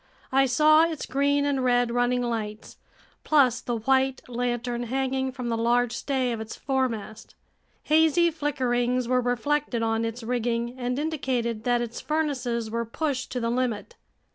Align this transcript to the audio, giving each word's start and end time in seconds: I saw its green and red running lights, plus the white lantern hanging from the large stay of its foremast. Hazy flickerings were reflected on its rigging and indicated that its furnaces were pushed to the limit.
I 0.31 0.47
saw 0.47 0.83
its 0.85 1.05
green 1.05 1.45
and 1.45 1.63
red 1.63 1.91
running 1.91 2.23
lights, 2.23 2.77
plus 3.23 3.61
the 3.61 3.75
white 3.77 4.23
lantern 4.27 4.81
hanging 4.85 5.31
from 5.31 5.49
the 5.49 5.55
large 5.59 5.93
stay 5.95 6.31
of 6.31 6.41
its 6.41 6.55
foremast. 6.55 7.35
Hazy 7.83 8.31
flickerings 8.31 9.07
were 9.07 9.21
reflected 9.21 9.83
on 9.83 10.03
its 10.03 10.23
rigging 10.23 10.73
and 10.79 10.97
indicated 10.97 11.65
that 11.65 11.81
its 11.81 12.01
furnaces 12.01 12.71
were 12.71 12.83
pushed 12.83 13.31
to 13.33 13.39
the 13.39 13.51
limit. 13.51 13.95